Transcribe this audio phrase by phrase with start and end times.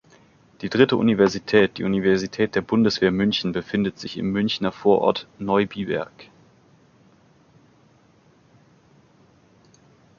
[0.61, 6.11] Die dritte Universität, die Universität der Bundeswehr München befindet sich im Münchner Vorort Neubiberg.